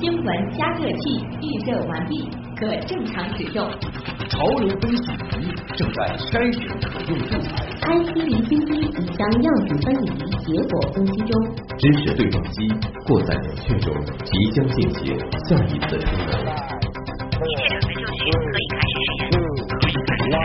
[0.00, 3.70] 新闻加热器预热完毕，可正常使用。
[4.30, 7.52] 潮流分析仪正在筛选可用素材。
[7.82, 10.08] IC 离心机已将样品分离，
[10.40, 11.30] 结果分析中。
[11.76, 12.66] 知识对撞机
[13.06, 13.94] 过载冷却中，
[14.24, 15.04] 即将进行
[15.44, 16.32] 下一次充能。
[17.44, 20.40] 一切准备就绪，可以开始实验。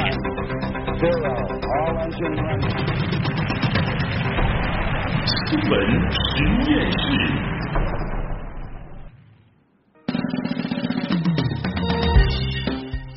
[5.47, 5.73] 新闻
[6.11, 7.54] 实验室。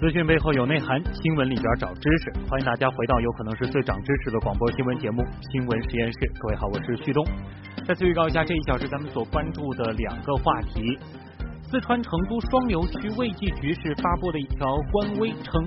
[0.09, 2.33] 资讯背后有内涵，新闻里边找知识。
[2.48, 5.21] 欢迎大家回到有可能是最长知识的广播新闻节目
[5.53, 6.19] 《新闻实验室》。
[6.41, 7.23] 各位好，我是旭东。
[7.87, 10.98] 再次预告一下这一小时咱们所关注的两个话题：
[11.71, 15.62] 四川成都双流区卫计局是发布的一条官微称。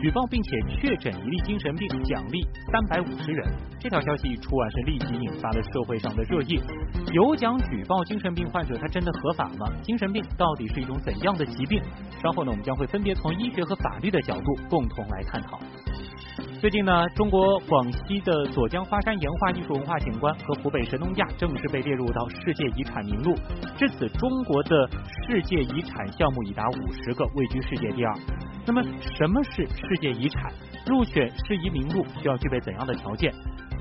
[0.00, 3.44] 举报并且确诊一例精神病，奖励三百五十元。
[3.80, 6.60] 这条消息一出啊，是立即引发了社会上的热议。
[7.12, 9.66] 有奖举报精神病患者，他真的合法吗？
[9.82, 11.82] 精神病到底是一种怎样的疾病？
[12.22, 15.58] 稍后呢，我们将会分别从医学和法律的角度共同来探讨。
[16.60, 23.34] 最近呢，中国广西的左江花山岩画艺术文化景观和湖北神农架正式被列入到世界遗产名录。
[23.76, 24.88] 至此，中国的
[25.28, 28.14] 世界遗产项目已达五十个，位居世界第二。
[28.66, 28.82] 那么，
[29.16, 30.52] 什么是世界遗产？
[30.86, 33.32] 入选世遗名录需要具备怎样的条件？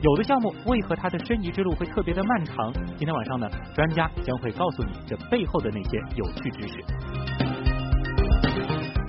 [0.02, 2.72] 有的项目为何它的申遗之路会特别的漫长？
[2.96, 7.45] 今天晚上呢，专家将会告诉你这背后的那些有趣知识。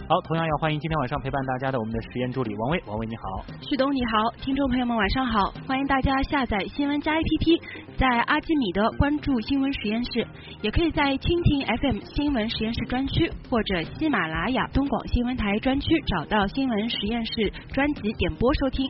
[0.08, 2.80] 好，同样要欢迎今天晚上陪伴大家的我们的实验助理王威。
[2.86, 7.60] 王威你好，旭东你好，听众朋友们晚上好，欢迎大家下载新闻加 APP，
[7.98, 10.24] 在阿基米德关注新闻实验室，
[10.62, 18.88] 也可以在蜻蜓 FM 新闻实验室专区或者喜马拉雅东广新闻台专区找到新闻实验室专辑点播收听。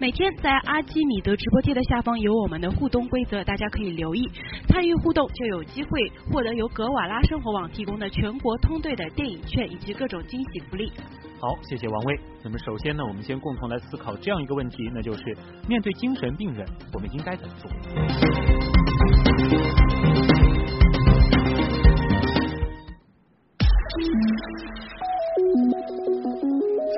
[0.00, 4.28] 每天在阿基米德直播间的下方有我们的互动规则，大家可以留意
[4.66, 5.90] 参与互动，就有机会
[6.32, 10.55] 获得由格瓦拉生活网提供的全国通兑的电影券以及各种惊喜。
[10.60, 10.92] 福利
[11.38, 12.20] 好，谢谢王威。
[12.42, 15.36] 那么首先呢，我们先共同来思考这样一个问题，那就是
[15.68, 17.70] 面对精神病人，我们应该怎么做？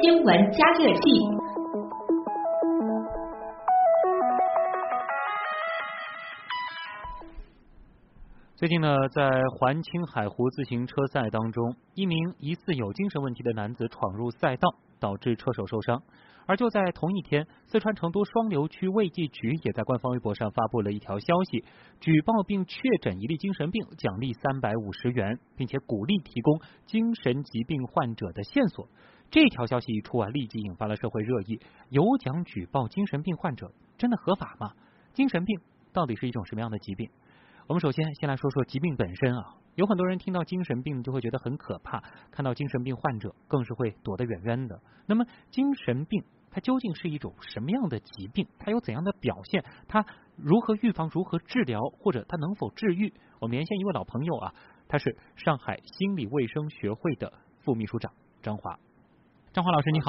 [0.03, 1.38] 新闻加热器。
[8.59, 16.03] 最近呢，在环青海湖自行车赛当中，一名疑似有精神问题的男子闯入赛道，导致车手受伤。
[16.45, 21.65] 而就在同一天，四川成都双流区卫计局也在官方微博上发布了一条消息：
[22.01, 28.89] 举报并确诊一例精神病，奖励三百五十元，并且鼓励提供精神疾病患者的线索。
[29.31, 31.61] 这条消息一出啊，立即引发了社会热议。
[31.91, 34.73] 有奖举报精神病患者，真的合法吗？
[35.13, 35.61] 精神病
[35.93, 37.09] 到底是一种什么样的疾病？
[37.69, 44.81] 我们首先先来说说疾病本身啊，有很多人听到精神病就会觉得很可怕，看到精神病患者更是会躲得远远的。
[45.05, 48.49] 那么精神病它究竟是一种什么样的疾病？
[48.59, 49.63] 它有怎样的表现？
[49.87, 50.03] 它
[50.35, 51.11] 如何预防？
[51.13, 51.83] 如何治疗？
[51.99, 53.13] 或者它能否治愈？
[53.39, 54.55] 我们连线一位老朋友啊，
[54.89, 58.79] 他是上海心理卫生学会的副秘书长张华。
[59.53, 60.09] 张华老师你好。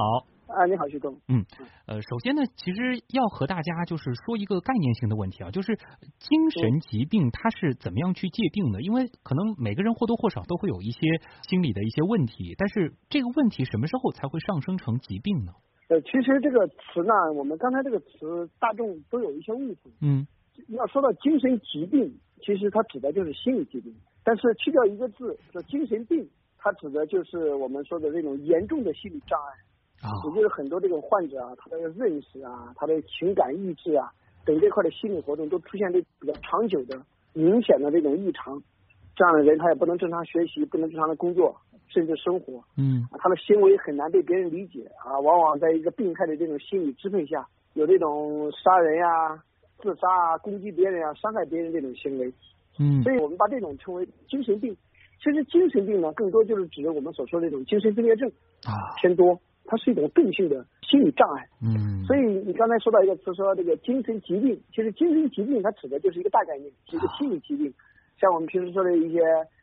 [0.49, 1.15] 啊，你好，徐东。
[1.27, 1.45] 嗯，
[1.85, 5.75] 呃，首先呢，其实要和大家就是说一个概念性的问题啊，就是
[6.17, 8.81] 精神疾病它是怎么样去界定的？
[8.81, 10.99] 因为可能每个人或多或少都会有一些
[11.47, 15.53] 心理的一些问题，但是这个问题什么时候才会上升成疾病呢？
[15.89, 19.91] 呃，其实这个词呢，我们刚才这个词大众都有一些误会。
[20.01, 20.25] 嗯，
[20.69, 23.93] 要说到精神疾病，其实它指的就是心理疾病，
[24.23, 26.27] 但是去掉一个字，说精神病，
[26.57, 29.53] 它指的就是我们说的这种严重的心理障碍。
[30.01, 34.09] 也就是很多这种患者啊，他的认识啊，他的情感意志啊
[34.45, 37.01] 等这块的心理活动都出现这比较长久的、
[37.33, 38.61] 明显的这种异常，
[39.15, 41.55] 这样的人他也不能正常学习，不能正常的工作，
[41.87, 42.63] 甚至生活。
[42.77, 49.43] 嗯，他的行为很难被别人理解啊，往往在一个病态的这种心理支配下，有这种杀人呀、
[49.81, 52.33] 自杀啊、攻击别人啊、伤害别人这种行为。
[52.79, 54.75] 嗯，所以我们把这种称为精神病。
[55.21, 58.29] 其实精神病呢，更多就是指我们所说的这种精神分裂症
[58.63, 59.37] 啊偏多。
[59.65, 67.73] 它是一种动性的心理障碍，嗯，所以你刚才说到一个词，说这个精神疾病，其实精神疾病它指的就是一个大概念，是一个心理疾病。
[68.19, 69.19] 像我们平时说的一些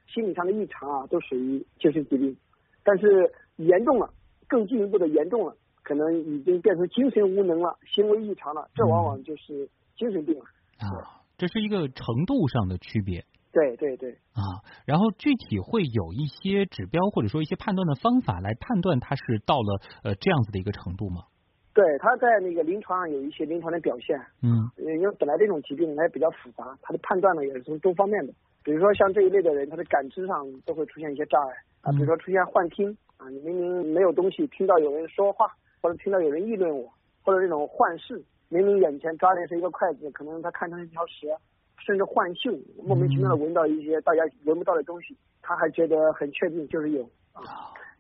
[0.07, 2.37] 心理上的异常啊，都属于精神疾病。
[2.85, 4.09] 但是严重了，
[4.47, 10.45] 更进一步的严重了，可能已经变成精神无能了，行为异常了，这往往就是精神病了。
[10.79, 13.25] 啊，这是一个程度上的区别。
[13.57, 21.25] 对对对啊，然后具体会有一些指标或者说一些判断的方法来判断它是到了呃这样子的一个程度吗？
[21.73, 24.21] 对，它在那个临床上有一些临床的表现。
[24.43, 28.33] 嗯，因为本来这种疾病它也比较复杂，它的判断呢也是从多方面的。
[28.63, 35.47] 比如说像这一类的人，他的感知上都会出现一些障碍啊，比如说出现幻听啊，你明明没有东西，听到有人说话，
[35.81, 36.93] 或者听到有人议论我，
[37.25, 41.29] 或者这种幻视，明明眼前抓的是一个筷子，可能他看成一条蛇，
[41.79, 42.53] 甚至幻嗅，
[42.85, 47.03] 莫名其妙的闻到一些大家闻不到的东西，他还觉得很确定就是有
[47.33, 47.43] 啊。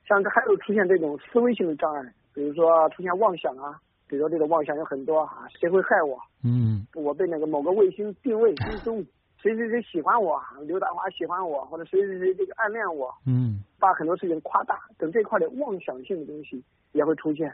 [0.07, 2.03] 像这还有出现这种思维性的障碍，
[2.33, 3.81] 比如说出现妄想啊。
[4.09, 6.17] 比如说这个妄想有很多啊，谁会害我？
[6.45, 9.05] 嗯，我被那个某个卫星定位追踪，
[9.43, 16.63] 谁谁谁喜欢我，刘德华喜欢我，或者谁谁谁这个暗恋我，嗯，把很多事情夸大，等这块的妄想性的东西
[16.93, 17.53] 也会出现，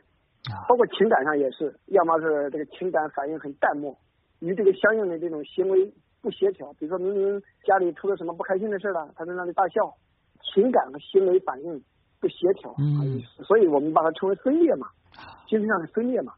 [0.69, 3.97] 包括情感上也是，要么是这个情感反应很淡漠，
[4.41, 5.91] 与这个相应的这种行为
[6.23, 9.93] 不协调，比如说明明家里出了什么不开心的事了，他在那里大笑，
[10.41, 11.83] 情感和行为反应
[12.21, 14.87] 不协调，嗯，所以我们把它称为分裂嘛，
[15.49, 16.33] 精神上的分裂嘛。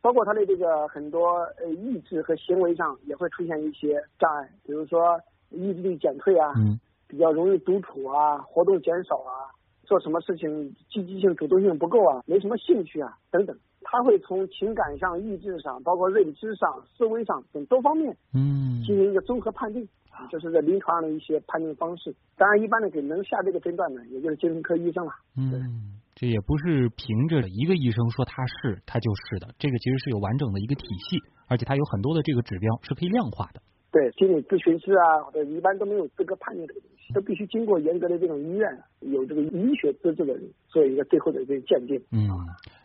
[0.00, 5.20] 包括他的这个很多呃意志和行为上也会出现一些障碍，比如说
[5.50, 9.50] 意志力减退啊，嗯比较容易独处啊，活动减少啊，
[9.82, 13.56] 做什么事情积极性、主动性不够啊，没什么兴趣啊等等，
[13.90, 19.88] 他会从情感上、意志上，包括认知上、思维上等多方面，嗯，进行一个综合判定，
[20.30, 22.14] 就是在临床上的一些判定方式。
[22.36, 25.12] 当然，一般的给能下这个诊断的，也就是精神科医生了。
[25.36, 25.94] 嗯。
[26.14, 33.62] 这也不是凭着一个医生说他是他就是的，这个其实是有完整的一个体系，而且它有很多的这个指标是可以量化的。
[33.92, 38.68] 对，心理咨询师啊，或者一般都没有资格判定这个东西，都必须经过严格的这种医院
[39.00, 41.96] 有这个医学资质的人做一个最后的这个鉴定。
[42.10, 42.26] 嗯，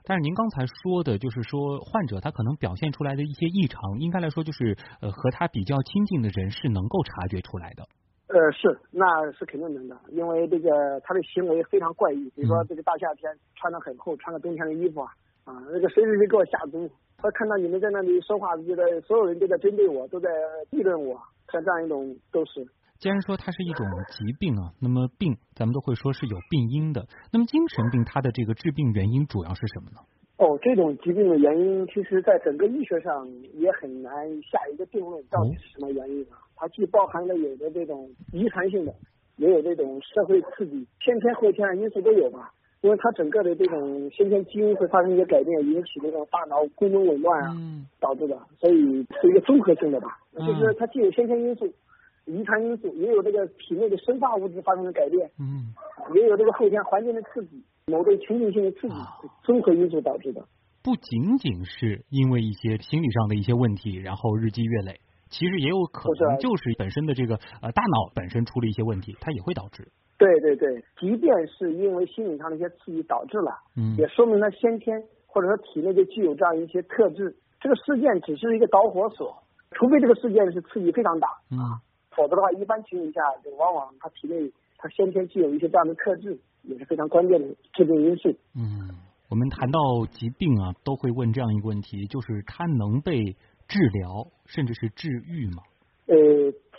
[0.05, 7.87] 但是您刚才说的就是说患者他可能表现出来的一些异常，应该来说就是呃和他比较亲近的人是能够察觉出来的。
[8.27, 15.11] 呃，是，那是肯定能的，因为这个他的行为非常怪异，比如说这个大夏天穿的很厚，穿个冬天的衣服啊，
[15.45, 20.29] 啊，那个谁谁谁给我下毒，他看到你们在那里说话，觉得所有人都在针对我，都在
[20.71, 21.21] 议论我，
[21.51, 22.65] 像这样一种都是。
[23.03, 29.99] 既然说它是一种疾病啊，那么病咱们都会说是有病因的，那么精神病它的这个致病原因主要是什么呢？
[30.37, 34.13] 哦，这种疾病的原因，其实在整个医学上也很难
[34.43, 36.39] 下一个定论，到底是什么原因啊？
[36.55, 38.95] 它既包含了有的这种遗传性的，
[39.35, 42.53] 也有这种社会刺激，先天后天因素都有吧。
[42.79, 47.53] 因为它整个的这种先天基因会发生一些改变，引起这种大脑功能紊乱啊，
[47.99, 50.19] 导致的，所以是一个综合性的吧。
[50.33, 51.65] 就是它既有先天因素、
[52.25, 55.73] 遗传因素，也有这个体内的生化物质发生了改变，嗯，
[56.15, 57.63] 也有这个后天环境的刺激。
[57.85, 58.95] 某种情境性的刺激，
[59.43, 60.41] 综合因素导致的，
[60.81, 69.89] 不仅仅是因为一些心理上的一些问题，然后日积月累，其实也有可能就是本身的这个呃大脑本身出了一些问题，它也会导致。
[70.17, 77.35] 对对对，即便是因为心理上的一些刺激导致了，嗯，也说明他先天或者说体内就具有这样一些特质。
[77.59, 81.59] 这个事件只是一个导火索，除非这个事件是刺激非常大，嗯，
[82.15, 86.39] 否则的话，一般情况下，就往往他体内他先天具有一些这样的特质。
[86.65, 88.29] 也是非常关键的致病因素。
[88.55, 88.87] 嗯，
[89.29, 89.77] 我们谈到
[90.09, 93.35] 疾病啊，都会问这样一个问题，就是它能被
[93.67, 95.61] 治疗，甚至是治愈吗？
[96.05, 96.15] 呃，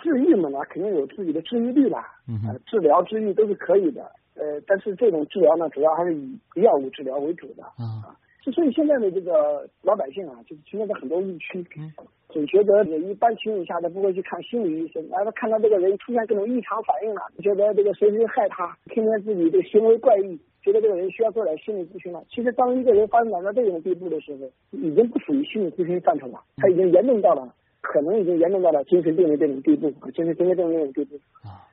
[0.01, 2.01] 治愈嘛，那肯定有自己的治愈率啦。
[2.27, 4.01] 嗯治疗、治愈都是可以的。
[4.37, 7.63] 呃，但是这种治疗呢，主要还是以药物治疗为主的。
[7.63, 8.17] 啊。
[8.53, 11.65] 所以现在的这个老百姓啊，就是存在着很多误区，
[12.29, 22.23] 总觉得一般情况下他不会去看心理医生，然后看到这个人出现各种异常反应了，觉得这个谁谁害他，天天自己这个行为怪异，觉得这个人需要做点心理咨询了。
[22.29, 31.19] 其实当一个人发展到这种地步的时候，已经不属于心理咨询范畴了，他已经严重到了，可能已经严重到了精神病的这种地步，精神精神病的这种地步。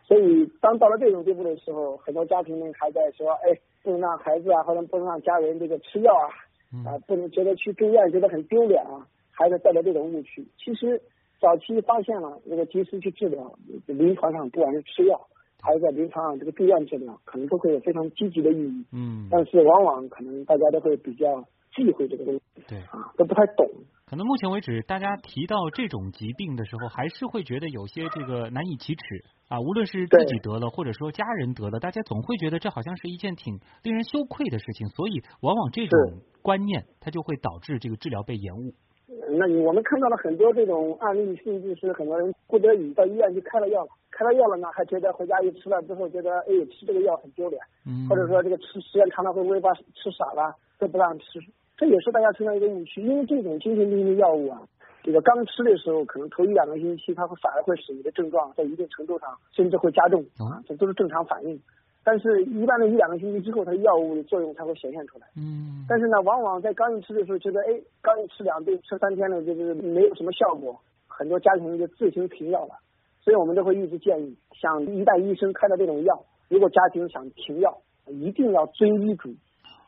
[0.03, 6.29] 所以当到了这种地步的时候，很多家庭呢还在说，哎，不能让孩子啊，或者不能让家人这个吃药啊。
[6.85, 10.45] 啊，不能觉得去住院觉得很丢脸啊，孩子带着这种误区。
[10.57, 11.01] 其实
[11.39, 13.53] 早期发现了，那个及时去治疗，
[13.85, 15.19] 临床上不管是吃药，
[15.61, 18.85] 还是在临床上这个住院治疗，可能都会有非常积极的意义。
[18.93, 19.27] 嗯。
[19.29, 21.43] 但是往往可能大家都会比较
[21.75, 22.41] 忌讳这个东西。
[22.67, 22.77] 对。
[22.91, 23.69] 啊，都不太懂。
[24.11, 29.61] 可能目前为止，大家提到这种疾病的时候，还是会觉得有些这个难以启齿啊。
[29.61, 36.19] 无论是自己得了，或者说家人得了，大家总会觉得这好像是一件挺令人羞愧的事情，所以往往这种。
[36.41, 38.73] 观念，它就会导致这个治疗被延误。
[39.37, 47.61] 那你我们看到了很多这种案例，甚至是很多人不得已到医院去开了药了，开了药了呢，还觉得回家一吃了之后，觉得哎吃这个药很丢脸，
[48.09, 51.39] 或者说这个吃时间长了会不会把吃傻了，都不让吃。
[51.81, 54.61] 这也是大家存在一个误区，因为这种精神病的药物啊，
[55.01, 61.59] 这个刚吃的时候，可能头一两个星期，它会反而会使你的症状在一定程度上甚至会加重啊，这都是正常反应。
[62.03, 65.25] 但是，一般的一两个星期之后，它药物的作用才会显现出来。
[65.35, 65.83] 嗯。
[65.89, 72.75] 但是呢，往往在刚一吃的时候，觉得哎，刚一吃两顿，吃三天了，就是没有什么效果，很多家庭就自行停药了。
[73.21, 79.33] 所以我们都会一直建议，像一旦医生开的这种药，如果家庭想停药，一定要遵医嘱，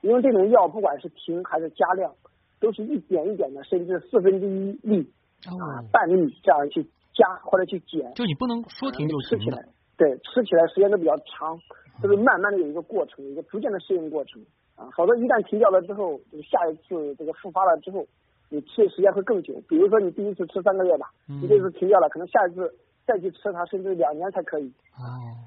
[0.03, 2.13] 因为这种药不管是停还是加量，
[2.59, 5.09] 都是一点一点的，甚至四分之一粒
[5.47, 6.83] 啊半粒这样去
[7.13, 8.13] 加或者去减。
[8.13, 9.63] 就你不能说停就停的。
[9.95, 11.57] 对，吃起来时间都比较长，
[12.01, 14.43] 就是慢慢的有一个过程，一个逐渐的适应过程
[14.75, 14.89] 啊。
[14.97, 18.05] 否则一旦停掉了之后，这个下一次这个复发了之后，
[18.49, 19.53] 你吃的时间会更久。
[19.69, 24.67] 比如说你第一次吃三个月吧，你这次停掉了，可能下一次再去吃它，甚至两年才可以。
[24.97, 25.03] 哦。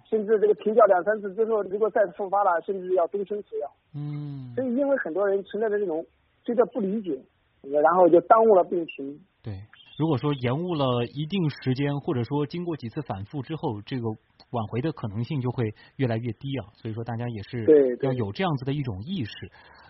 [0.08, 3.70] 甚至这个停掉两三次之后，如果再复发了，甚至要终身服药。
[3.94, 4.52] 嗯。
[4.54, 6.04] 所以因为很多人存在着这种
[6.44, 7.18] 对这不理解，
[7.62, 9.20] 然后就耽误了病情。
[9.42, 9.54] 对。
[9.98, 14.10] 如果说延误了一定时间，或者说经过几次反复之后，这个
[14.50, 16.70] 挽回的可能性就会越来越低啊。
[16.74, 19.32] 所以说大家也是要有这样子的一种意识。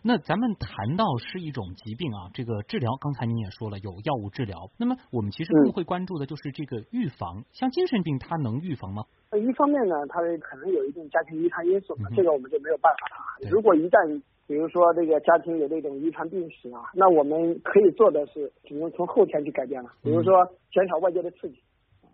[0.03, 4.71] 那咱们谈到是一种疾病啊，这个治疗，刚才您也说了有药物治疗。
[4.79, 9.03] 那么我们其实更会关注的就是这个预防，像精神病它能预防吗？
[9.33, 13.51] 一方面呢，它可能有一定家庭遗传因素，这个我们就没有办法了。
[13.51, 19.91] 如果一旦比如说这个家庭有这种遗传病史啊，那我们可以做的是只能从后天去改变了。
[20.03, 20.33] 比如说
[20.71, 21.59] 减少外界的刺激，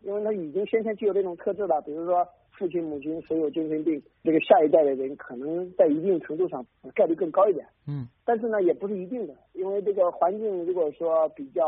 [0.03, 1.81] 因为他已经先天具有这种特质了。
[1.83, 7.67] 比如说父亲母亲谁有精神病，这个下一代的人可能在一定程度上概率更高一点。
[7.87, 8.07] 嗯。
[8.25, 11.63] 但是呢，也不是一定的，因为这个环境如果说比较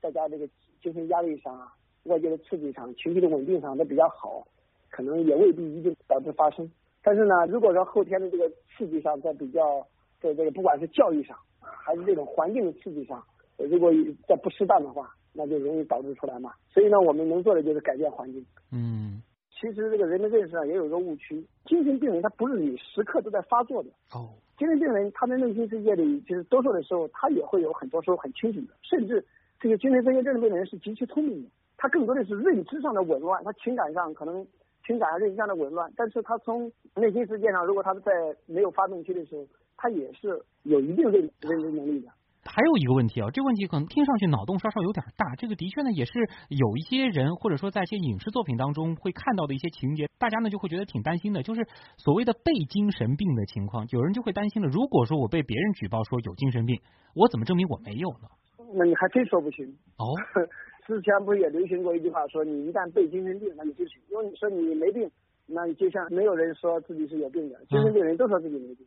[0.00, 0.48] 大家这个
[0.82, 1.68] 精神压力上、
[2.04, 4.46] 外界的刺激上、情绪的稳定上都比较好，
[4.90, 6.70] 可能也未必一定导致发生。
[7.02, 9.86] 但是呢，如果说后天的这个刺激上在比较
[10.20, 13.22] 在这个不管是教育上还是这种环境的刺激上，
[13.56, 13.92] 如果
[14.26, 16.52] 在不适当的话，那就容易导致出来嘛。
[16.72, 18.44] 所以呢，我们能做的就是改变环境。
[18.70, 23.90] 嗯，其实这个人的认识上也有一个误区，精神病人他不是你时刻都在发作的。
[24.12, 29.24] 哦，精神病人他在内心世界里，其实多数的时候他也会有很多时候很清醒的，甚至
[29.60, 34.46] 这个精神分裂症的病人是极其聪明的，他更多的是认知上的紊乱，他情感上可能
[34.86, 38.12] 情感上认知上的紊乱，但是他从内心世界上，如果他是在
[38.46, 39.46] 没有发动机的时候。
[39.74, 42.08] 他也是有一定认认知能力的。
[42.44, 45.34] 还有一个问题啊，这个问题可能听上去脑洞稍稍有点大。
[45.36, 46.12] 这个的确呢，也是
[46.48, 53.86] 有一些人或者说在一些影视作品当中会看到的一些情节，大家呢就会觉得挺担心的，就是所谓的被精神病的情况。
[53.90, 56.80] 有人就会担心了，如果说我被别人举报说有精神病，
[57.14, 58.28] 我怎么证明我没有呢？
[58.74, 59.66] 那你还真说不清
[59.98, 60.06] 哦。
[60.84, 65.08] 之前不是也流行过一句话，说你一旦被精神病，那你就因为你说你没病，
[65.46, 68.84] 那就像没有人说自己是有病的，精神病人都说自己没病。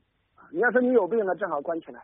[0.51, 2.01] 你要说你有病了，正好关起来，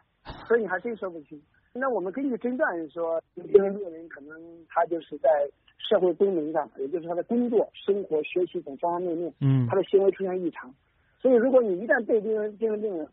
[0.47, 1.41] 所以你还真说不清。
[1.73, 5.29] 那我们根据诊断说，精神病人可能他就是在
[5.77, 10.73] 社会功能上，也就是他的工作、生活、学习等方方面面，嗯，他的行为出现异常。
[11.19, 13.07] 所以，如果你一旦被精神精神病人，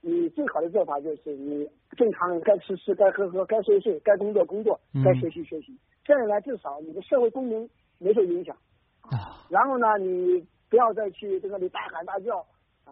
[0.00, 5.78] 你最好的做法就是你正常人该吃吃，该喝喝，该睡睡，该工作工作，该学习学习。
[6.04, 7.68] 这样一来，至少你的社会功能
[7.98, 8.56] 没受影响。
[9.02, 12.44] 啊，然后呢，你不要再去在那里大喊大叫。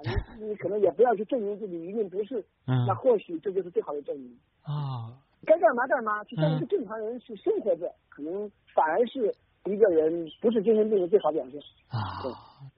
[0.02, 5.14] 你你可能也不要去证明自己一定不是， 那或许这就是最好的证明啊。
[5.46, 9.32] 该干嘛干嘛，就像一个正常人去生活着，可能反而是
[9.66, 11.96] 一个人不是精神病的最好表现啊。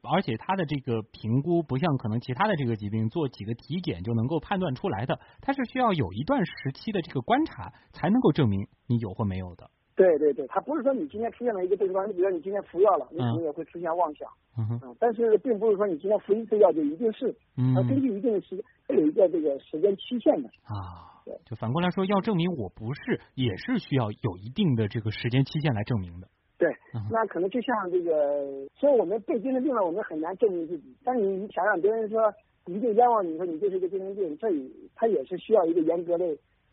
[0.02, 9.70] 而且他的这个评估不像可能其他的这个疾病做几个体检就能够判断出来的，他是需要有一段时期的这个观察才能够证明你有或没有的。
[10.00, 14.26] 对对对，他不是说你今天出现了一个症状，你比如说你今天服药了，你可能也会出现妄想，
[14.56, 17.36] 嗯，但是并不是说你今天服一次药就一定是，
[17.74, 18.64] 它根据一定的时间
[18.96, 21.20] 有一个这个时间期限的啊。
[21.26, 26.28] 对，就反过来说，要证明我不是，也是需要有一定的这个时间期限来证明的。
[26.56, 26.72] 对，
[27.10, 30.96] 那可能就像这个，所以我们被精神病了，我们很难证明自己。
[31.04, 32.32] 但是你想让别人说
[32.64, 34.48] 一定冤枉你说你就是一个精神病，这
[34.94, 36.24] 他也是需要一个严格的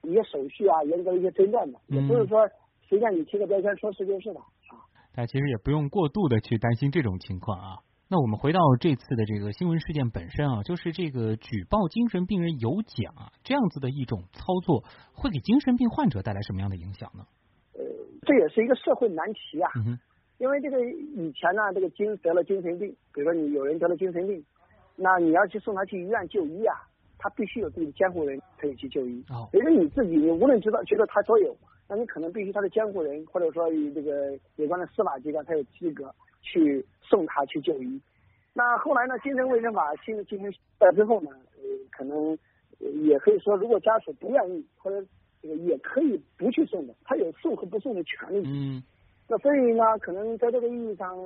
[0.03, 2.49] 一些手续啊，严格的一些诊断的，也不是说。
[2.87, 4.79] 谁让你贴个标签说是就是的啊？
[5.13, 7.77] 大家其实也不用过度的去担心这种情况啊。
[8.09, 17.25] 那我们回到这次的这个新闻事件本身啊，就是这个举报精神病人有奖啊，这样子的一种操作，会给精神病患者带来什么样的影响呢？
[17.73, 17.83] 呃，
[18.21, 19.69] 这也是一个社会难题啊。
[20.37, 24.41] 因为这个以前呢，这个精得了精神病，比如说你有人得了精神病，
[24.95, 26.75] 那你要去送他去医院就医啊，
[27.17, 29.21] 他必须有自己的监护人可以去就医。
[29.29, 29.49] 哦。
[29.51, 31.53] 比如说你自己，你无论知道觉得他都有。
[31.87, 38.01] 那你可能必须他的监护人，或者说与这个有关的司法机关，才有资格去送他去就医。
[38.53, 42.37] 那后来呢，精神卫生法新进行了之后呢，呃，可能
[42.79, 45.05] 也可以说，如果家属不愿意，或者
[45.41, 48.43] 这个也可以不去送的，他有送和不送的权利。
[48.45, 48.83] 嗯。
[49.29, 51.17] 那所以呢，可能在这个意义上，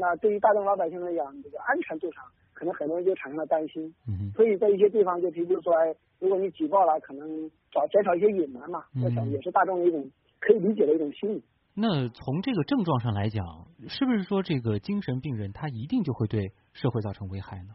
[0.00, 2.24] 那对于大众老百姓来讲，这个安全度上，
[2.62, 3.92] 可能很多人就产生了担心。
[4.06, 4.30] 嗯。
[4.36, 5.74] 所以在一些地方，就比如说，
[6.20, 11.42] 如果你举报了，可能找减少一些隐瞒嘛，我想也是大众的一种可以理解的一种心理。
[11.74, 17.74] 那从这个症状上来讲，是不是说这个精神病人他一定就会对社会造成危害呢？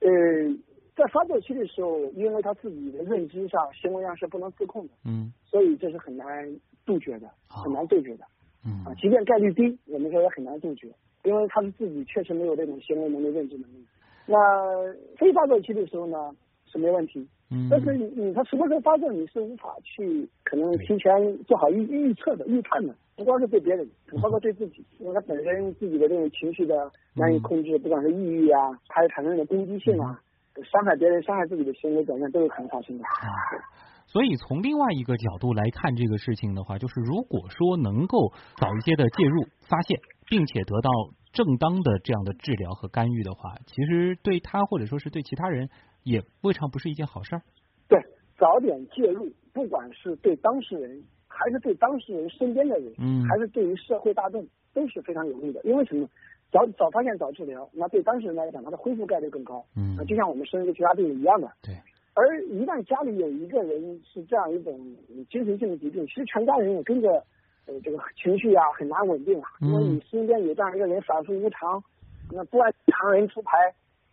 [0.00, 0.08] 呃，
[0.94, 6.26] 在发作期的时候，因为他自己的认知上、行为上是不能自控的，嗯，所以这是很难
[6.84, 8.24] 杜绝的，很难杜绝的，
[8.64, 10.92] 嗯啊，即便概率低，我们说也很难杜绝，
[11.24, 13.86] 因为他们自己确实没有这种行为能力、认知能力。
[14.26, 14.36] 那
[15.16, 16.16] 非发作期的时候呢，
[16.66, 17.26] 是没问题。
[17.50, 22.94] 嗯，但是你你他什么时候发作，你是无法去可能提前做好预预测的、预判的。
[23.16, 23.88] 不光是对别人，
[24.20, 26.74] 包括对自己，因为他本身自己的这种情绪的
[27.14, 30.20] 难以控制，不管是抑郁啊，还产生的攻击性啊，
[30.70, 33.04] 伤害别人、伤害自己的行为表现都有可能发生的。
[33.04, 33.24] 啊，
[34.06, 40.90] 所以从另外一个角度来看这个事情的话，就是如果说能够早一些的介入、发现，并且得到
[41.36, 45.68] 正当的这样的治疗和干预的话，其实对他或者说是对其他人。
[46.06, 47.42] 也未尝不是一件好事儿。
[47.88, 47.98] 对，
[48.38, 55.60] 早点介入，不管是对当事人，还是对当事人身边的人，嗯，还是对于社会大众，都是非常有利的。
[55.64, 56.08] 因为什么？
[56.52, 59.66] 早早发现早治疗，那对当事人来讲，他的恢复概率更高。
[59.74, 61.50] 嗯，就像我们生一个其他病一样的。
[61.60, 61.74] 对。
[62.14, 64.78] 而一旦家里有一个人是这样一种
[65.28, 67.08] 精神性的疾病，其实全家人也跟着
[67.66, 69.48] 呃这个情绪啊很难稳定啊。
[69.60, 71.82] 因为你身边有这样一个人反复无常，
[72.30, 73.50] 那不按常人出牌。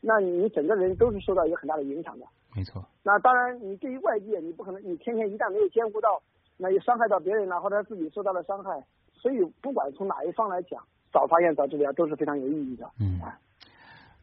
[0.06, 2.84] 那你整个人都是受到一个很大的影响的，没错。
[3.04, 6.22] 那当然，你对于外界，你不可能，你天天一旦没有兼顾到，
[6.58, 8.84] 那也伤害到别人了，或者自己受到了伤害。
[9.14, 12.86] 所以，不管从哪一方来讲，早发现早治疗都是非常有意义的。
[13.00, 13.22] 嗯。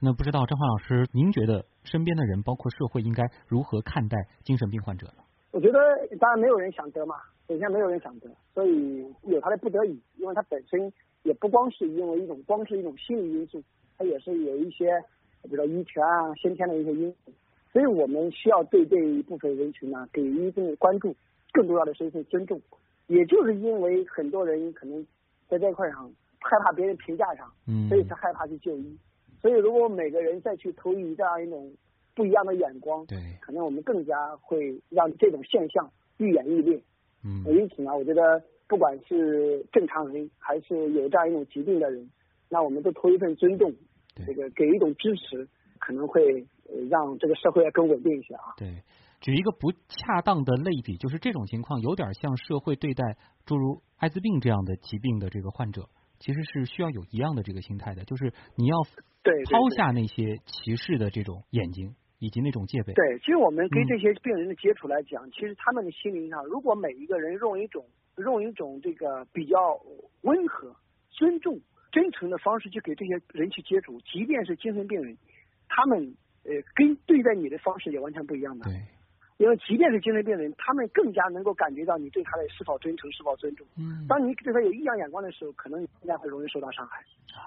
[0.01, 5.25] 那不知道张华老师，您觉得身边的人，包括社会，应该如何看待精神病患者呢？
[5.53, 5.79] 我觉得，
[6.19, 7.17] 当然没有人想得嘛，
[7.51, 10.93] 首先没有人想得，所以有他的不得已，因为他本身
[11.25, 13.61] 也不光是因为一种，光是一种心理因素，
[13.99, 15.03] 他也是有一些。
[15.43, 17.33] 比如说遗传啊，先天的一些因素，
[17.73, 21.17] 所以我们需要对这一部分人群呢给予一定的关注，
[21.51, 22.61] 更重要的是一份尊重。
[23.07, 25.03] 也就是因为很多人可能
[25.49, 28.99] 在这块上害怕别人评价上，嗯，所以才害怕去就医。
[29.41, 31.73] 所以如果每个人再去投以这样一种
[32.15, 36.79] 不一样的眼光，对，可能我们更加会让这种现象愈演愈烈。
[37.25, 42.11] 嗯，因此呢，我觉得不管是正常人还是有这样一种疾病的人，
[42.49, 43.73] 那我们都投一份尊重。
[44.27, 46.45] 这个给一种支持，可能会
[46.91, 48.53] 让这个社会更稳定一些啊。
[48.59, 48.83] 对，
[49.21, 62.93] 举一个不恰当的类比，就是这种情况有点像社会对待诸如艾滋病这样的疾病的这个患者，其实是需要有一样的这个心态的，就是你要抛下那些歧视的这种眼睛以及那种戒备。
[62.93, 67.85] 对，其实我们跟这些病人的接触来讲，其实他们的心灵上，如果每一个人用一种
[68.19, 69.59] 用一种这个比较
[70.21, 70.77] 温和、
[71.11, 71.61] 尊重。
[71.93, 75.19] 真诚的方式去给这些人去接触，即便是精神病人，
[75.69, 78.65] 他们呃跟对待你的方式也完全不一样的。
[78.65, 78.81] 对，
[79.39, 83.67] 因为即便是精神病人，他们更加能够感觉到你对他的是否真诚、是否尊重。
[83.77, 84.07] 嗯。
[84.07, 87.01] 当你对他有异样眼光的时候，可能更加会容易受到伤害。
[87.35, 87.43] 啊，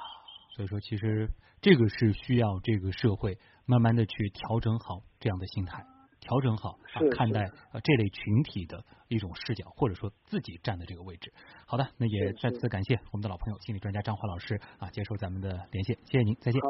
[0.53, 1.29] 所以说其实
[1.61, 5.85] 这个是需要这个社会慢慢的去调整好这样的心态。
[6.19, 7.41] 调整好啊，看待
[7.73, 11.33] 呃这类群体的一种视角，或者说自己站的这个位置。
[11.65, 16.61] 好的，那也再次感谢我们的老朋友心理专家张华老师啊，接受咱们的连线，谢谢您，再见。
[16.61, 16.69] 好，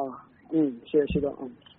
[0.52, 1.73] 嗯，谢谢徐总，嗯。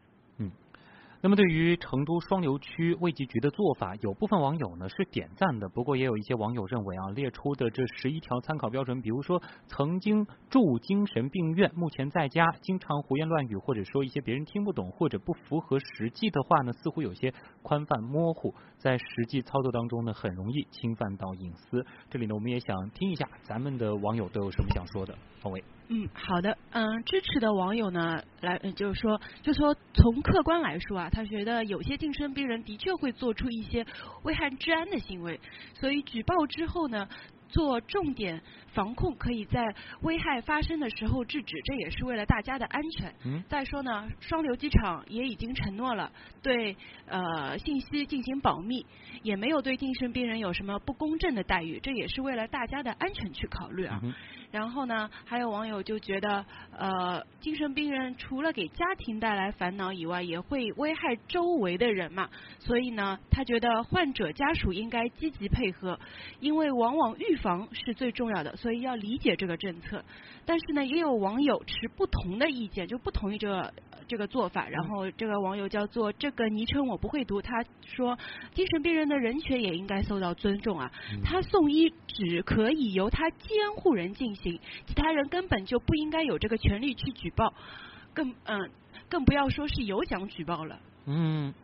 [1.24, 5.66] 那么，对于成都双流区卫计局的做法，有部分网友呢是点赞的。
[5.70, 17.32] 不过，也有一些网友认为啊，列出的这十一条参考标准，比如说曾经住精神病院、目前在家、经常胡言乱语，或者说一些别人听不懂或者不符合实际的话呢，似乎有些
[17.62, 21.86] 宽泛模糊，在实际操作当中呢，很容易侵犯到隐私。
[22.10, 25.64] 这里呢，我们也想听一下咱们的网友都有什么想说的，方伟。
[25.88, 33.84] 嗯，好的，嗯，支持的网友呢，来就是说，就说从客观来说啊，他觉得有些精神病人的确会做出一些
[34.22, 35.38] 危害治安的行为，
[35.74, 37.08] 所以举报之后呢。
[37.48, 38.40] 做重点
[38.72, 39.62] 防控，可以在
[40.02, 43.14] 危害发生的时候制止，这也是为了大家的安全。
[43.24, 43.44] 嗯。
[43.48, 46.10] 再说呢，双流机场也已经承诺了
[46.42, 46.76] 对
[47.06, 48.84] 呃信息进行保密，
[49.22, 54.00] 也没有对精神病人有什么不公正的待遇，这也是为了大家的安全去考虑啊。
[54.02, 54.12] 嗯。
[54.50, 62.30] 然后呢，还有网友就觉得，呃，精神病人除了给家庭带来烦恼以外，也会危害周围的人嘛。
[62.60, 65.98] 所以呢，他觉得患者家属应该积极配合，
[66.40, 67.33] 因为往往预。
[67.36, 70.04] 防是最重要的，所以要理解这个政策。
[70.44, 73.72] 但是呢，也有网友持不同的意见，就不同意这个
[74.06, 74.68] 这个做法。
[74.68, 78.18] 然后这个网友叫做这个昵称我不会读，他说
[78.52, 80.90] 精神病人的人权也应该受到尊重啊。
[81.24, 87.54] 他送医只可以由他监护人进行，其他人根本就不应该有这个权利去举报，
[88.12, 88.70] 更嗯
[89.08, 90.78] 更不要说是有奖举报了。
[91.06, 91.54] 嗯。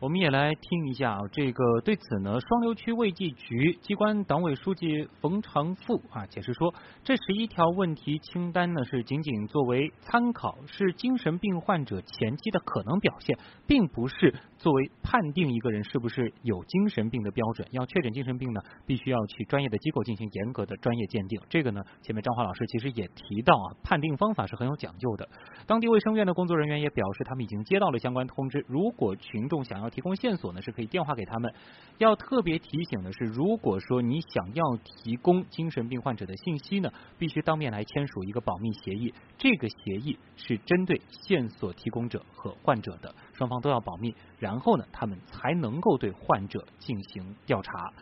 [0.00, 17.68] 我们也来听一下啊这个对此呢，双流区卫计局机关党委书记冯长富啊解释说，这十一条问题清单呢是仅仅作为参考，是精神病患者前期的可能表现，并不是作为判定一个人是不是有精神病的标准。
[17.70, 21.40] 要确诊精神病呢，必须要去专业的机构进行严格的专业鉴定。
[21.48, 25.28] 这个呢，前面张华老师其实也提到啊，判定方法是很有讲究的。
[25.66, 29.84] 当地卫生院的工作人员也表示，他们已经接到了相关通知，如果群众想要。
[29.94, 31.54] 提供线索呢是可以电话给他们。
[31.98, 39.14] 要特别提醒的是，如果说你想要提供精神病患者的信息呢，必须当面来签署一个保密协议。
[39.38, 44.14] 这个协议是针对线索提供者和患者的，双方都要保密。
[44.38, 47.92] 然后呢，他们才能够对患者进行调查。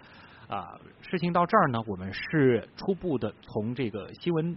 [0.49, 4.55] 啊，事情到这儿呢，我们是初步的从这个新闻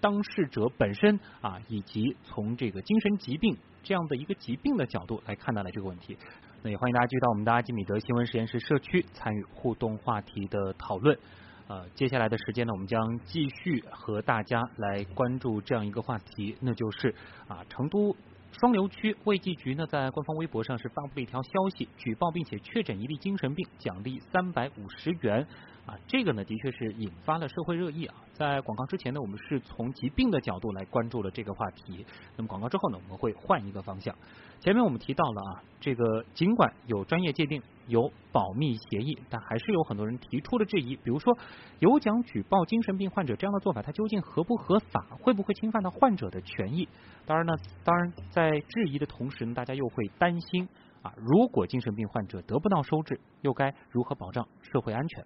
[0.00, 6.16] 当事者本身啊，以及从这个精神疾病这样的一个疾病的角度来看待了这个问题。
[6.62, 11.18] 那也欢迎大家继续到我们的阿基米德新闻实验室社区参与互动话题的讨论。
[11.66, 17.12] 呃，接下来的时间呢，我们将继续和大家来关注这样一个话题，那就是
[17.48, 18.14] 啊，成都
[18.52, 25.46] 双流区卫计局呢在官方微博上是发布了一条消息，举报并且确诊一例精神病，奖励三百五十元。
[25.84, 28.14] 啊，这个呢的确是引发了社会热议啊。
[28.32, 32.06] 在广告之前呢，我们是从疾病的角度来关注了这个话题。
[32.36, 34.14] 那么广告之后呢，我们会换一个方向。
[34.60, 40.94] 前面我们提到了啊，这个尽管有专业界定、有保密协议，但还是有很多人提出了质疑。
[40.94, 41.36] 比如说，
[41.80, 45.04] 有奖举报精神病患者这样的做法，它究竟合不合法？
[45.20, 46.88] 会不会侵犯到患者的权益？
[47.26, 50.68] 当然呢，当然在质疑的同时呢，大家又会担心
[51.02, 55.24] 啊，如果精神病患者得不到收治，又该如何保障社会安全？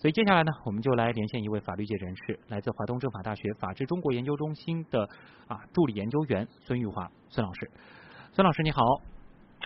[0.00, 5.06] 所以接下来呢，我们就来连线一位法律界人士，来自华东政法大学法治中国研究中心的
[5.46, 7.70] 啊助理研究员孙玉华孙老师。
[8.32, 8.80] 孙老师你好。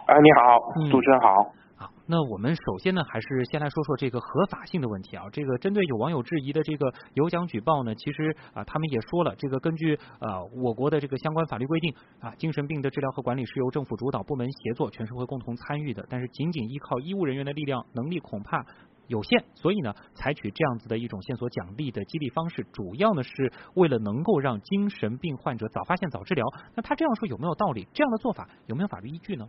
[0.07, 1.55] 哎，你好，主持人好。
[1.77, 5.25] 好，那我们首先呢，还是先来说说这个合法性的问题啊。
[5.31, 16.05] 这个针对有网友质疑的这个有奖举报呢，其实啊，他们也说了，这个根据啊我国的这个相关法律规定啊，精神病的治疗和管理是由政府主导、部门协作、全社会共同参与的。
[16.11, 18.67] 但是仅仅依靠医务人员的力量能力，恐怕。
[19.07, 26.47] 有限，所以呢，采取这样子的一种线索奖励的激励方式，主要呢是为了能够让精神病患者早发现、早治疗。
[26.75, 27.87] 那他这样说有没有道理？
[27.93, 29.47] 这样的做法有没有法律依据呢？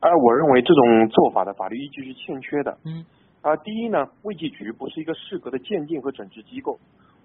[0.00, 2.78] 呃，我认为这种做法的法律依据是欠缺的。
[2.84, 3.04] 嗯。
[3.42, 6.78] 啊，第一呢，卫计局不是一个适格的鉴定和诊治机构。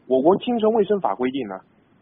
[0.07, 1.55] 我国精神卫生法规定呢，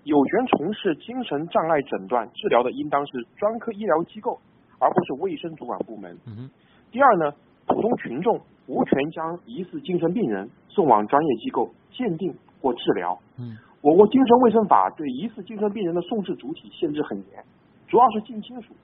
[0.03, 4.39] 有权从事精神障碍诊断治疗的，应当是专科医疗机构，
[4.79, 6.17] 而不是卫生主管部门。
[6.25, 6.49] 嗯。
[6.91, 7.31] 第二呢，
[7.67, 8.39] 普通群众。
[8.69, 13.17] 无权将疑似精神病人送往专业机构鉴定或治疗。
[13.39, 17.43] 嗯，我国精神卫生法对疑似精神病人的送治主体限制很严，
[17.87, 18.75] 主要是近亲属。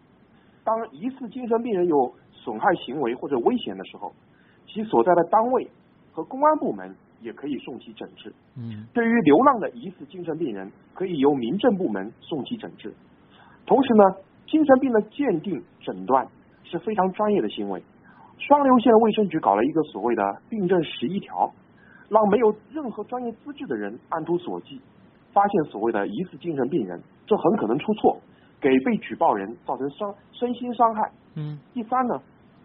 [0.63, 4.11] 当疑似精神病人有损害行为或者危险的时候，
[4.65, 5.69] 其所在的单位
[6.11, 8.33] 和公安部门也可以送其诊治。
[8.57, 12.91] 嗯，对于流浪的疑似精神病人，可以由民政部门送其诊治。
[13.67, 14.03] 同时呢，
[14.47, 16.27] 精神病的鉴定诊断
[16.63, 17.83] 是非常专业的行为。
[18.37, 21.51] 双流县卫生局搞了一个所谓的“病症十一条”，
[22.09, 24.79] 让没有任何专业资质的人按图索骥，
[25.33, 28.19] 发现所谓的疑似精神病人，这很可能出错，
[28.61, 31.11] 给被举报人造成伤身心伤害。
[31.35, 31.57] 嗯。
[31.73, 32.21] 第三呢，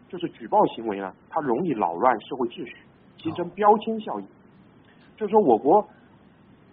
[0.09, 2.77] 就是举报行为呢，它容易扰乱社会秩序，
[3.17, 4.27] 形成标签效应。
[5.17, 5.89] 就是说，我国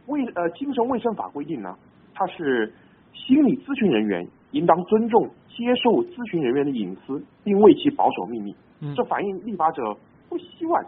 [0.07, 1.77] 卫呃精神卫生法规定呢，
[2.13, 2.73] 它是
[3.13, 8.55] 心理咨询人员应当尊重接受咨询人员的隐私，并为其保守秘密。
[8.95, 9.81] 这反映立法者
[10.29, 10.83] 不希望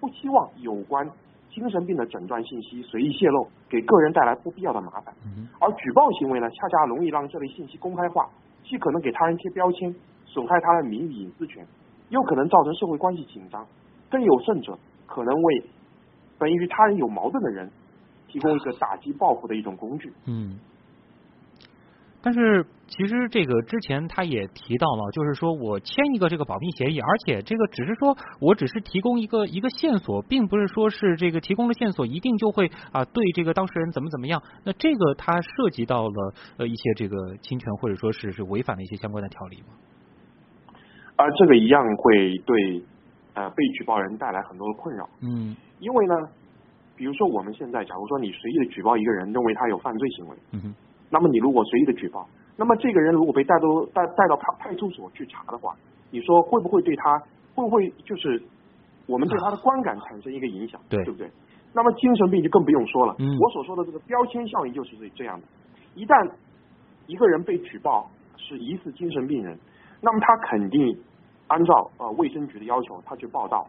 [0.00, 1.08] 不希望有关
[1.50, 5.14] 精神病的诊断信息随意泄露，给个人带来不必要的麻烦。
[5.58, 8.28] 而举报行为呢，恰恰容易让这类信息公开化，
[8.62, 9.94] 既可能给他人贴标签，
[10.26, 11.66] 损害他的名誉隐私权，
[12.10, 13.66] 又可能造成社会关系紧张。
[14.10, 15.64] 更有甚者，可能为
[16.38, 17.70] 本与他人有矛盾的人
[18.28, 20.12] 提供一个打击报复的一种工具。
[20.26, 20.58] 嗯。
[22.26, 34.42] 但是其实这个之前他也提到了，就是说我签一个这个保密协议，而且这个只是说我只是提供一个一个线索，并不是说是这个提供的线索一定就会啊对这个当事人怎么怎么样。
[34.64, 40.74] 那这个它涉及到了呃一些这个侵权或者说是是违反了一些相关的条例吗？
[41.14, 42.82] 啊，这个一样会对
[43.34, 45.08] 呃被举报人带来很多的困扰。
[45.22, 46.14] 嗯，因为呢，
[46.96, 50.36] 比如说我们现在假如说你随意的举报一个人，认为他有犯罪行为。
[50.50, 50.74] 嗯哼。
[51.10, 55.74] 那么你如果随意的举报，那么这个人如果被带到带带到派派出所去查的话，
[56.10, 57.18] 你说会不会对他
[57.54, 58.42] 会不会就是
[59.06, 61.30] 我们对他的观感产生一个影响，对对不对？
[61.72, 63.14] 那么精神病就更不用说了。
[63.18, 63.36] 嗯。
[63.38, 65.46] 我所说的这个标签效应就是这这样的。
[65.94, 66.30] 一旦
[67.06, 69.58] 一个人被举报是疑似精神病人，
[70.00, 70.98] 那么他肯定
[71.48, 73.66] 按照呃卫生局的要求，他去报道，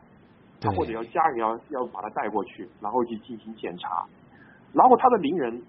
[0.61, 4.05] 他或者要家人要要把他带过去，然后去进行检查，
[4.73, 5.61] 然后他的邻人、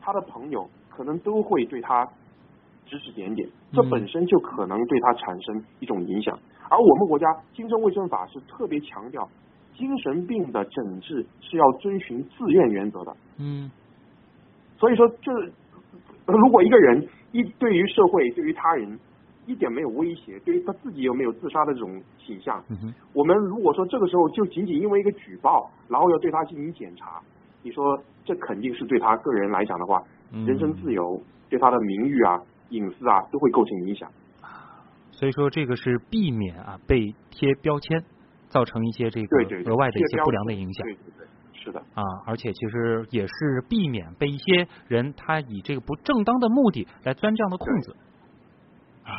[0.00, 0.68] 他的朋友
[0.98, 2.04] 可能都会对他
[2.84, 6.36] 指指点点，这本身就可能对他产生一种影响。
[6.68, 9.28] 而我们国家精神卫生法是特别强调，
[9.76, 13.16] 精神病的诊治是要遵循自愿原则的。
[13.38, 13.70] 嗯，
[14.76, 15.32] 所以说，这
[16.26, 18.98] 如果一个人一对于社会、对于他人
[19.46, 22.60] 一点没有威胁，对于他自己又没有自杀的这种倾向，
[23.12, 27.20] 我们如果说这个时候就仅仅因为一个举报，然后要对他进行检查，
[27.62, 34.10] 你说这肯定是对他个人来讲的话，人身自由、对他的名誉啊、隐私啊都会构成影响。
[35.10, 38.04] 所以说，这个是避免啊被贴标签，
[38.48, 39.38] 造成一些这个
[39.70, 40.86] 额外的一些不良的影响。
[40.86, 47.96] 对对对，是的啊，而且其实也是避免被一些人他以这个不正当的目的来钻这样的空子。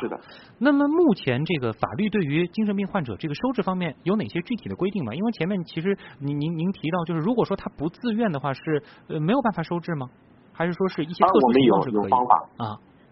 [0.00, 0.18] 是的。
[0.58, 5.14] 那么目前这个法律对于精神病患者这个收治方面有哪些具体的规定吗？
[5.14, 10.08] 因为前面其实您您您提到，就是如果说他不自愿的话，是呃没有办法收治吗？
[10.52, 12.02] 还是说是一些特殊情况是可以？
[12.02, 12.66] 有方法啊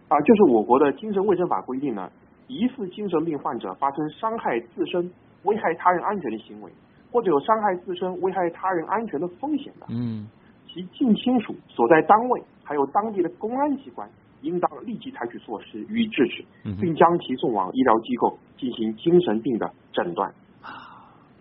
[0.08, 2.10] 啊，就是我国的精神卫生法规定呢。
[2.50, 6.72] 疑似精神病患者发生伤害自身、危害他人安全的行为，
[7.12, 10.26] 或者有伤害自身、危害他人安全的风险的，嗯，
[10.66, 14.08] 其近亲属所在单位还有当地的公安机关，
[14.40, 16.42] 应当立即采取措施予以制止，
[16.80, 20.32] 并将其送往医疗机构进行精神病的诊断。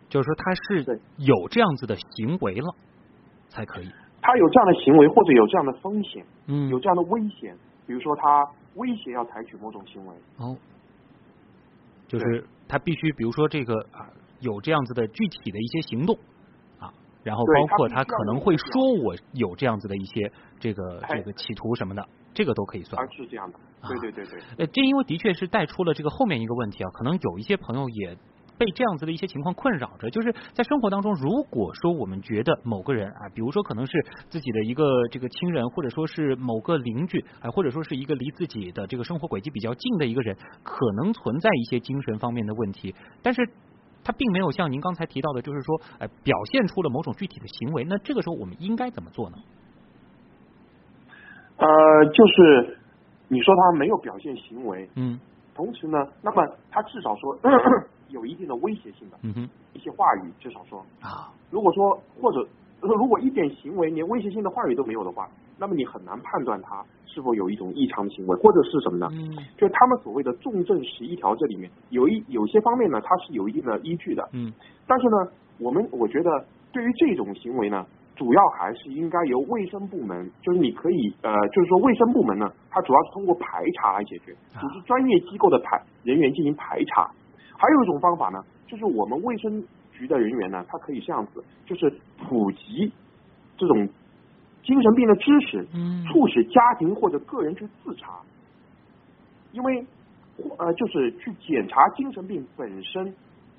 [0.10, 2.76] 就是说他是有这样子的行为了，
[3.48, 3.90] 才可以。
[4.28, 10.58] 他有这样的行为，或者有这样的风险，嗯，有这样的危险，比如说他威胁要采取某种行为，哦。
[12.10, 14.12] 就是他必须，比如说这个啊，
[14.42, 16.18] 有这样子的具体的一些行动
[16.78, 16.92] 啊，
[17.24, 23.02] 然后包括他可能会说我有这样子的一些这个这个企图什么的，这个都可以算。
[23.14, 24.42] 是这样的，对对对对。
[24.58, 28.18] 呃，这因为的确是带出了这个后面一个问题啊，可能有一些朋友也。
[28.58, 43.48] 被这样子的一些情况困扰着，就是在生活当中，如果说我们觉得某个人啊，比如说可能是自己的一个这个亲人，或者说是某个邻居，啊，或者说是一个离自己的这个生活轨迹比较近的一个人，可能存在一些精神方面的问题，但是
[44.04, 49.38] 他并没有像您刚才提到的，就是说，哎，表现出了某种具体的行为，那这个时候我们应该怎么做呢？
[51.58, 51.68] 呃，
[52.14, 52.80] 就是
[53.28, 55.20] 你说他没有表现行为，嗯，
[55.56, 57.40] 同时呢，那么他至少说。
[58.10, 62.48] 有一定的威胁性的，嗯哼，一些话语至少说啊，如果说或者
[62.82, 69.08] 如果一点行为连威胁性的话语都没有的话，那么你很难判断他是否有一种异常的行为，或者是什么呢？
[69.12, 74.54] 嗯，就他们所谓的重症十一条这里面有一有些方面呢，它是有一定的依据的，嗯，
[74.86, 77.84] 但是呢，我们我觉得对于这种行为呢，
[78.16, 87.10] 主要还是应该由卫生部门，就是你可以呃，就是说卫生部门呢，它主要是通过排查来解决，组织专业机构的排人员进行排查。
[87.58, 91.92] 还有一种方法呢，就是我们卫生局的人员呢，他可以这样子，就是
[92.30, 92.92] 普及
[93.58, 93.90] 这种
[94.64, 95.66] 精神病的知识，
[96.08, 98.20] 促使家庭或者个人去自查，
[99.54, 99.84] 因为
[100.60, 103.12] 呃，就是去检查精神病本身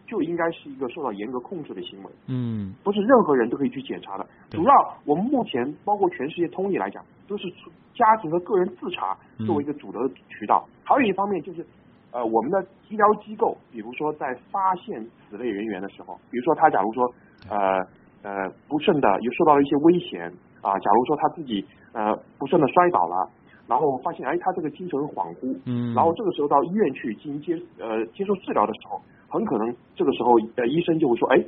[0.06, 4.24] 就应该是一个受到严格控制的行为，嗯，不是任何人都可以去检查的。
[4.50, 7.52] 主要我们目前包括全世界通例来讲，都是
[7.94, 10.64] 家庭和个人自查作为一个主流的渠道。
[10.84, 11.66] 还有一方面就是。
[12.10, 17.04] 呃，我们的医疗机构，比如说在发现此类人员的时候，比如说他假如说
[17.50, 17.84] 呃
[18.22, 20.24] 呃不慎的又受到了一些危险
[20.62, 23.28] 啊，假如说他自己呃不慎的摔倒了，
[23.66, 31.44] 然后发现哎他这个精神恍惚，嗯，然后这个时候到医院去进行接呃接受治疗的时候，很可能这个时候呃医生就会说哎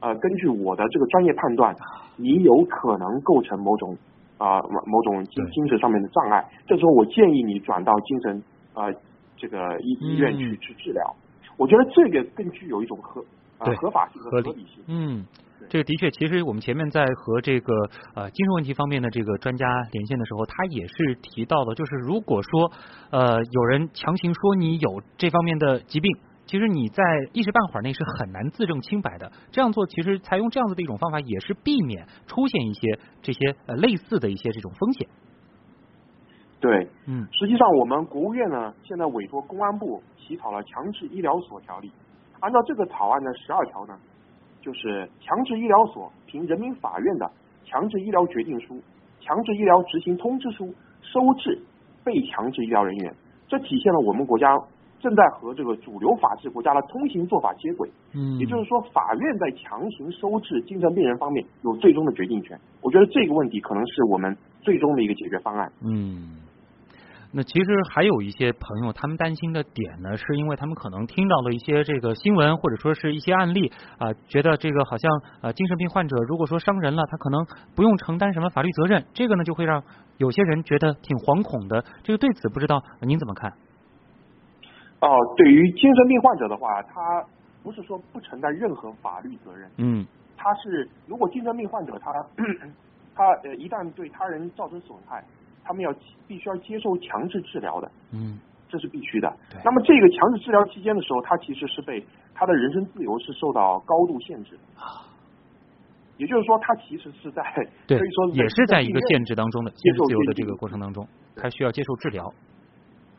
[0.00, 1.72] 呃根据我的这个专业判断，
[2.16, 3.96] 你有可能构成某种
[4.38, 8.42] 啊某种精精神上面的障碍，这时候我建议你转到精神
[8.74, 8.90] 啊。
[9.40, 11.16] 这个医医院去去治疗，
[11.56, 13.24] 我觉得这个更具有一种合
[13.64, 14.84] 对合法性和合理性。
[14.86, 15.24] 嗯，
[15.68, 17.72] 这个的确，其实我们前面在和这个
[18.14, 22.72] 呃精神问题方面的这个专家连线的时候，他也是提到了，就是如果说
[23.10, 29.30] 呃有人强行说你有这方面的疾病，其实你在一时半会儿内是很难自证清白的。
[29.52, 35.08] 这样做其实采用这样子的一种方法，也是避免出现一些这些呃类似的一些这种风险。
[36.60, 41.90] 对，嗯，实际上我们国务院呢，现在委托公安部起草了强制医疗所条例。
[42.40, 43.98] 按照这个草案的十二条呢，
[44.60, 47.30] 就是强制医疗所凭人民法院的
[47.64, 48.78] 强制医疗决定书、
[49.20, 51.58] 强制医疗执行通知书收治
[52.04, 53.14] 被强制医疗人员。
[53.48, 54.54] 这体现了我们国家
[55.00, 57.90] 正在和这个主流法治国家的通行做法接轨。
[58.14, 62.58] 嗯，也就是说，法院在强行收治精神病人方面有最终的决定权。
[62.82, 65.72] 我觉得这个问题可能是我们最终的一个解决方案。
[65.82, 66.36] 嗯。
[67.32, 75.08] 那其实还有一些朋友，他们担心的点呢，是因为他们可能听到了一些这个新闻，或者说是一些案例啊，觉得这个好像
[75.40, 79.80] 呃精神病患者如果说伤人了，他可能不用承担什么法律责任，这个呢就会让
[80.16, 81.84] 有些人觉得挺惶恐的。
[82.02, 83.52] 这个对此不知道您怎么看？
[84.98, 87.24] 哦，对于精神病患者的话，他
[87.62, 90.04] 不是说不承担任何法律责任，嗯，
[90.36, 92.12] 他是如果精神病患者他
[93.14, 95.24] 他呃一旦对他人造成损害。
[95.64, 95.94] 他们要
[96.26, 99.32] 必须要接受强制治疗的，嗯，这是必须的。
[99.64, 105.06] 那么这个强制治疗期间的时候，他其实是被他的人身自由是受到高度限制啊。
[106.16, 107.42] 也就是说，他其实是在
[107.88, 112.30] 可以说也是在一个限制当中的接受自由的这个过程当中，他需要接受治疗。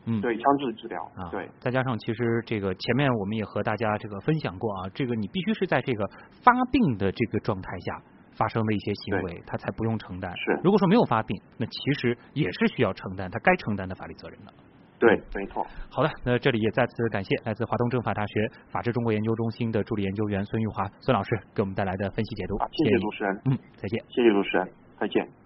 [0.04, 1.48] 嗯，对，强制治疗啊，对。
[1.58, 6.04] 再加上其实这个前面我们也和大家这个分享过啊，这个你必须是在这个
[6.44, 8.02] 发病的这个状态下。
[8.36, 10.30] 发生的一些行为，他才不用承担。
[10.36, 14.52] 是，如果说没有发病，那其实也是需要承担他该承担的法律责任的。
[14.98, 15.66] 对，没错。
[15.90, 22.56] 好的，那这里也再次感谢来自华东政法大学法治中国研究中心的助理研究员孙玉华孙老师给我们带来的分析解读。
[22.70, 23.40] 谢谢主持人。
[23.46, 24.04] 嗯，再见。
[24.08, 24.68] 谢谢主持人，
[25.00, 25.41] 再见。